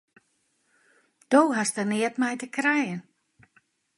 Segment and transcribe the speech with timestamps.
[1.31, 3.01] Do hast der neat mei te krijen!